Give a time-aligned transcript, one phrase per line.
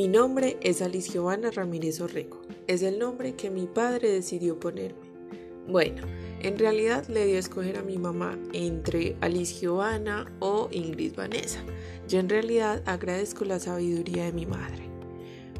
[0.00, 2.40] Mi nombre es Alice Giovanna Ramírez Orrego.
[2.66, 5.10] Es el nombre que mi padre decidió ponerme.
[5.68, 6.06] Bueno,
[6.40, 11.62] en realidad le dio a escoger a mi mamá entre Alice Giovanna o Ingrid Vanessa.
[12.08, 14.84] Yo en realidad agradezco la sabiduría de mi madre.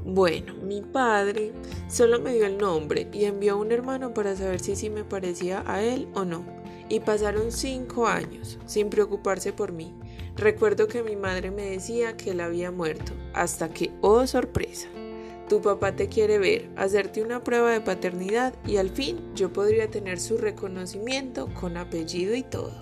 [0.06, 1.52] Bueno, mi padre
[1.91, 5.04] solo me dio el nombre y envió a un hermano para saber si sí me
[5.04, 6.46] parecía a él o no.
[6.88, 9.95] Y pasaron cinco años sin preocuparse por mí.
[10.41, 14.88] Recuerdo que mi madre me decía que él había muerto, hasta que, oh sorpresa,
[15.51, 19.91] tu papá te quiere ver, hacerte una prueba de paternidad y al fin yo podría
[19.91, 22.73] tener su reconocimiento con apellido y todo.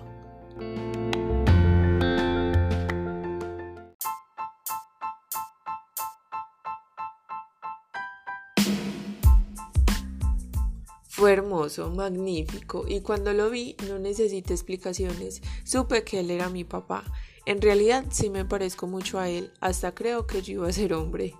[11.09, 16.63] Fue hermoso, magnífico, y cuando lo vi no necesité explicaciones, supe que él era mi
[16.63, 17.03] papá.
[17.49, 20.93] En realidad sí me parezco mucho a él, hasta creo que yo iba a ser
[20.93, 21.33] hombre.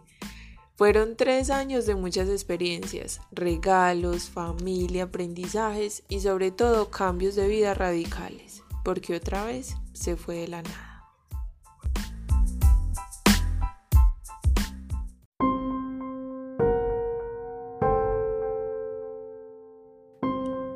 [0.76, 7.76] Fueron tres años de muchas experiencias, regalos, familia, aprendizajes y sobre todo cambios de vida
[7.76, 11.06] radicales, porque otra vez se fue de la nada.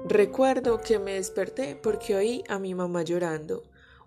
[0.08, 3.64] Recuerdo que me desperté porque oí a mi mamá llorando.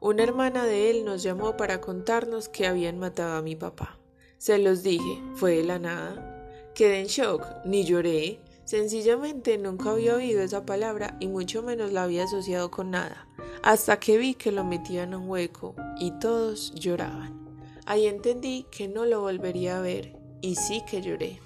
[0.07, 3.99] Una hermana de él nos llamó para contarnos que habían matado a mi papá.
[4.39, 6.49] Se los dije, fue de la nada.
[6.77, 8.39] Quedé en shock, ni lloré.
[8.65, 13.27] Sencillamente nunca había oído esa palabra y mucho menos la había asociado con nada,
[13.65, 17.45] hasta que vi que lo metían en un hueco y todos lloraban.
[17.85, 21.41] Ahí entendí que no lo volvería a ver y sí que lloré.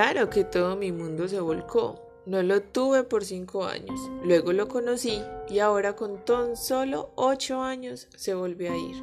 [0.00, 2.00] Claro que todo mi mundo se volcó.
[2.24, 4.00] No lo tuve por cinco años.
[4.24, 8.96] Luego lo conocí y ahora con tan solo ocho años se volvió a ir.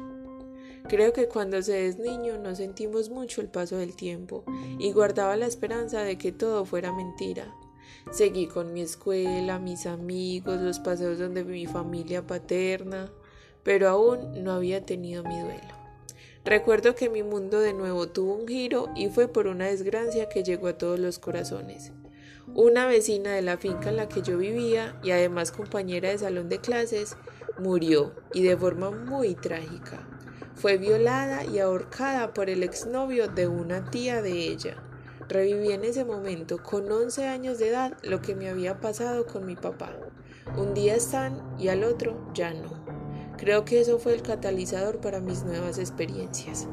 [0.88, 4.42] Creo que cuando se es niño no sentimos mucho el paso del tiempo
[4.80, 7.54] y guardaba la esperanza de que todo fuera mentira.
[8.10, 13.08] Seguí con mi escuela, mis amigos, los paseos donde mi familia paterna,
[13.62, 15.77] pero aún no había tenido mi duelo.
[16.48, 20.42] Recuerdo que mi mundo de nuevo tuvo un giro y fue por una desgracia que
[20.42, 21.92] llegó a todos los corazones.
[22.54, 26.48] Una vecina de la finca en la que yo vivía y además compañera de salón
[26.48, 27.18] de clases
[27.58, 30.08] murió y de forma muy trágica.
[30.54, 34.82] Fue violada y ahorcada por el exnovio de una tía de ella.
[35.28, 39.44] Reviví en ese momento, con 11 años de edad, lo que me había pasado con
[39.44, 39.98] mi papá.
[40.56, 42.87] Un día están y al otro ya no.
[43.38, 46.66] Creo que eso fue el catalizador para mis nuevas experiencias.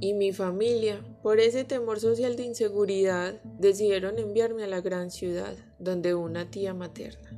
[0.00, 5.56] Y mi familia, por ese temor social de inseguridad, decidieron enviarme a la gran ciudad,
[5.80, 7.28] donde una tía materna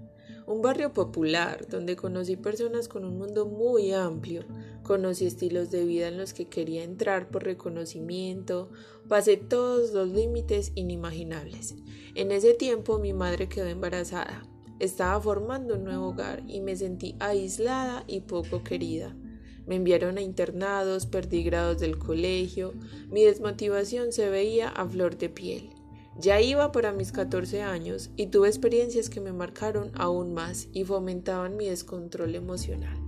[0.50, 4.42] un barrio popular donde conocí personas con un mundo muy amplio,
[4.90, 8.70] conocí estilos de vida en los que quería entrar por reconocimiento,
[9.06, 11.76] pasé todos los límites inimaginables.
[12.16, 14.42] En ese tiempo mi madre quedó embarazada,
[14.80, 19.14] estaba formando un nuevo hogar y me sentí aislada y poco querida.
[19.64, 22.72] Me enviaron a internados, perdí grados del colegio,
[23.12, 25.70] mi desmotivación se veía a flor de piel.
[26.18, 30.82] Ya iba para mis 14 años y tuve experiencias que me marcaron aún más y
[30.82, 32.98] fomentaban mi descontrol emocional,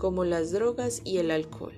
[0.00, 1.74] como las drogas y el alcohol.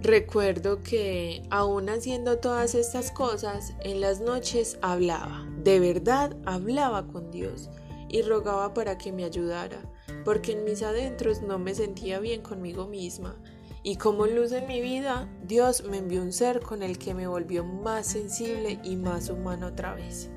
[0.00, 7.30] Recuerdo que, aún haciendo todas estas cosas, en las noches hablaba, de verdad hablaba con
[7.30, 7.68] Dios
[8.08, 9.82] y rogaba para que me ayudara
[10.24, 13.36] porque en mis adentros no me sentía bien conmigo misma.
[13.82, 17.26] Y como luz en mi vida, Dios me envió un ser con el que me
[17.26, 20.28] volvió más sensible y más humana otra vez.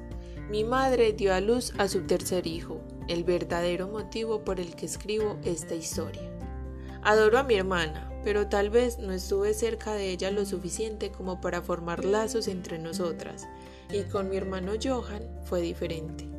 [0.49, 2.79] Mi madre dio a luz a su tercer hijo,
[3.09, 6.31] el verdadero motivo por el que escribo esta historia.
[7.01, 11.41] Adoro a mi hermana, pero tal vez no estuve cerca de ella lo suficiente como
[11.41, 13.45] para formar lazos entre nosotras,
[13.91, 16.32] y con mi hermano Johan fue diferente.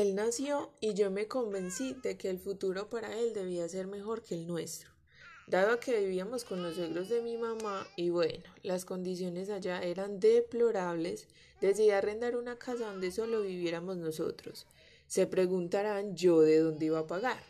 [0.00, 4.22] Él nació y yo me convencí de que el futuro para él debía ser mejor
[4.22, 4.90] que el nuestro.
[5.48, 10.20] Dado que vivíamos con los suegros de mi mamá y bueno, las condiciones allá eran
[10.20, 11.26] deplorables,
[11.60, 14.68] decidí arrendar una casa donde solo viviéramos nosotros.
[15.08, 17.42] Se preguntarán yo de dónde iba a pagar.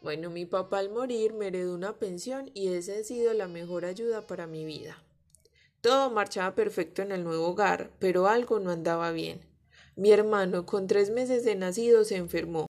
[0.00, 3.84] Bueno, mi papá al morir me heredó una pensión y esa ha sido la mejor
[3.84, 5.02] ayuda para mi vida.
[5.80, 9.49] Todo marchaba perfecto en el nuevo hogar, pero algo no andaba bien.
[9.96, 12.66] Mi hermano, con tres meses de nacido, se enfermó.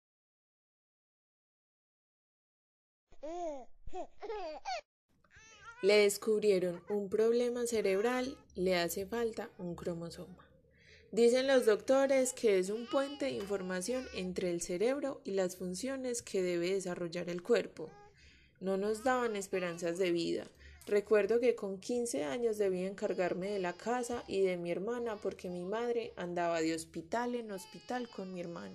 [5.82, 10.46] Le descubrieron un problema cerebral, le hace falta un cromosoma.
[11.10, 16.22] Dicen los doctores que es un puente de información entre el cerebro y las funciones
[16.22, 17.90] que debe desarrollar el cuerpo.
[18.60, 20.46] No nos daban esperanzas de vida.
[20.90, 25.48] Recuerdo que con 15 años debía encargarme de la casa y de mi hermana porque
[25.48, 28.74] mi madre andaba de hospital en hospital con mi hermano.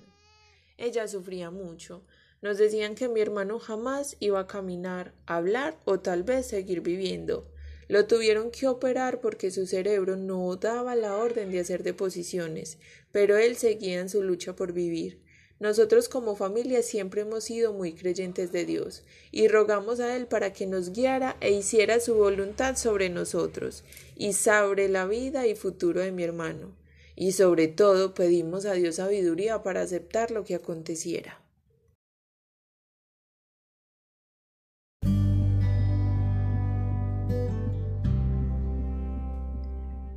[0.77, 2.05] Ella sufría mucho.
[2.41, 7.51] Nos decían que mi hermano jamás iba a caminar, hablar o tal vez seguir viviendo.
[7.89, 12.77] Lo tuvieron que operar porque su cerebro no daba la orden de hacer deposiciones,
[13.11, 15.19] pero él seguía en su lucha por vivir.
[15.59, 20.51] Nosotros como familia siempre hemos sido muy creyentes de Dios y rogamos a Él para
[20.51, 23.85] que nos guiara e hiciera su voluntad sobre nosotros
[24.17, 26.75] y sobre la vida y futuro de mi hermano.
[27.15, 31.41] Y sobre todo pedimos a Dios sabiduría para aceptar lo que aconteciera.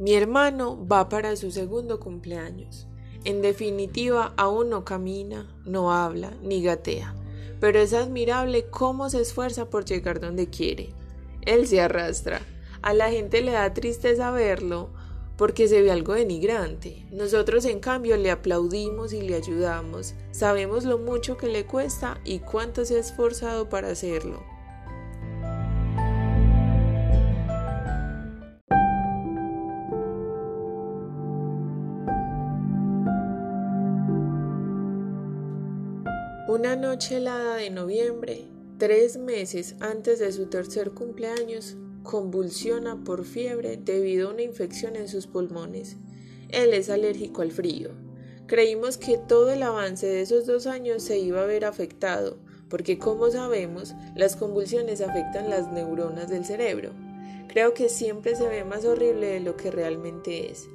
[0.01, 2.89] Mi hermano va para su segundo cumpleaños.
[3.29, 7.15] En definitiva, aún no camina, no habla, ni gatea,
[7.61, 10.95] pero es admirable cómo se esfuerza por llegar donde quiere.
[11.43, 12.41] Él se arrastra.
[12.81, 14.89] A la gente le da tristeza verlo
[15.37, 17.05] porque se ve algo denigrante.
[17.11, 20.15] Nosotros, en cambio, le aplaudimos y le ayudamos.
[20.31, 24.43] Sabemos lo mucho que le cuesta y cuánto se ha esforzado para hacerlo.
[36.59, 43.77] Una noche helada de noviembre, tres meses antes de su tercer cumpleaños, convulsiona por fiebre
[43.77, 45.99] debido a una infección en sus pulmones.
[46.49, 47.91] Él es alérgico al frío.
[48.49, 52.39] Creímos que todo el avance de esos dos años se iba a ver afectado,
[52.69, 56.91] porque como sabemos, las convulsiones afectan las neuronas del cerebro.
[57.47, 60.69] Creo que siempre se ve más horrible de lo que realmente es.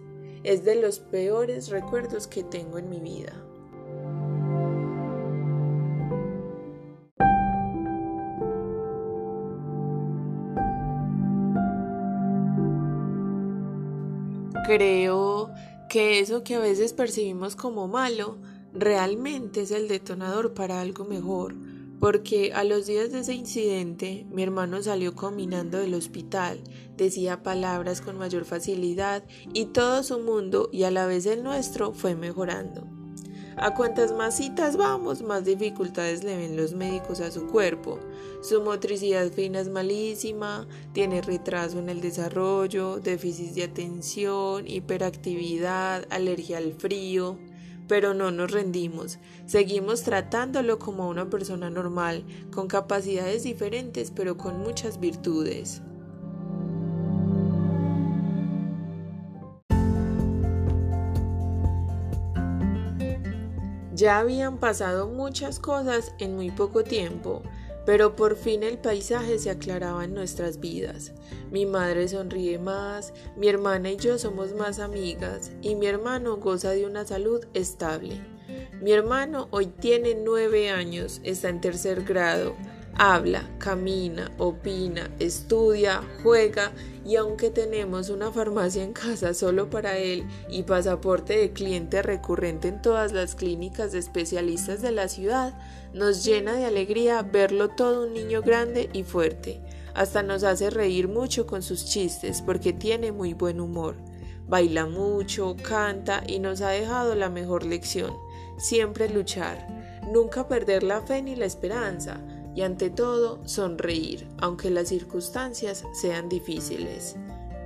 [0.45, 3.33] Es de los peores recuerdos que tengo en mi vida.
[14.75, 15.51] Creo
[15.87, 18.39] que eso que a veces percibimos como malo
[18.73, 21.53] realmente es el detonador para algo mejor,
[21.99, 26.63] porque a los días de ese incidente mi hermano salió caminando del hospital,
[26.97, 29.23] decía palabras con mayor facilidad
[29.53, 32.92] y todo su mundo y a la vez el nuestro fue mejorando.
[33.55, 37.99] A cuantas más citas vamos, más dificultades le ven los médicos a su cuerpo.
[38.41, 46.57] Su motricidad fina es malísima, tiene retraso en el desarrollo, déficit de atención, hiperactividad, alergia
[46.57, 47.37] al frío.
[47.87, 54.61] Pero no nos rendimos, seguimos tratándolo como una persona normal, con capacidades diferentes pero con
[54.61, 55.81] muchas virtudes.
[64.03, 67.41] Ya habían pasado muchas cosas en muy poco tiempo,
[67.85, 71.13] pero por fin el paisaje se aclaraba en nuestras vidas.
[71.51, 76.71] Mi madre sonríe más, mi hermana y yo somos más amigas y mi hermano goza
[76.71, 78.19] de una salud estable.
[78.81, 82.57] Mi hermano hoy tiene nueve años, está en tercer grado,
[82.95, 86.71] habla, camina, opina, estudia, juega
[87.05, 92.67] y aunque tenemos una farmacia en casa solo para él y pasaporte de cliente recurrente
[92.67, 95.53] en todas las clínicas de especialistas de la ciudad,
[95.93, 99.61] nos llena de alegría verlo todo un niño grande y fuerte.
[99.95, 103.95] Hasta nos hace reír mucho con sus chistes porque tiene muy buen humor.
[104.47, 108.13] Baila mucho, canta y nos ha dejado la mejor lección.
[108.57, 109.67] Siempre luchar,
[110.11, 112.19] nunca perder la fe ni la esperanza
[112.55, 117.15] y ante todo sonreír, aunque las circunstancias sean difíciles.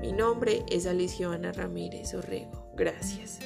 [0.02, 2.72] Mi nombre es Aliciona Ramírez Orrego.
[2.76, 3.40] Gracias.